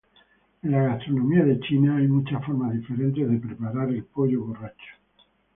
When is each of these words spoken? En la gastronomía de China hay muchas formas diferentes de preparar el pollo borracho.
En 0.63 0.71
la 0.71 0.81
gastronomía 0.81 1.43
de 1.45 1.59
China 1.59 1.97
hay 1.97 2.07
muchas 2.07 2.43
formas 2.43 2.73
diferentes 2.73 3.29
de 3.29 3.37
preparar 3.37 3.87
el 3.89 4.03
pollo 4.03 4.43
borracho. 4.47 4.95